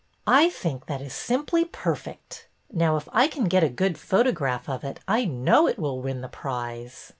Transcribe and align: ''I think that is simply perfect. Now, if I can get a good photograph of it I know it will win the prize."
''I 0.41 0.49
think 0.49 0.87
that 0.87 0.99
is 0.99 1.13
simply 1.13 1.63
perfect. 1.63 2.47
Now, 2.71 2.97
if 2.97 3.07
I 3.13 3.27
can 3.27 3.43
get 3.43 3.63
a 3.63 3.69
good 3.69 3.99
photograph 3.99 4.67
of 4.67 4.83
it 4.83 4.99
I 5.07 5.25
know 5.25 5.67
it 5.67 5.77
will 5.77 6.01
win 6.01 6.21
the 6.21 6.27
prize." 6.27 7.09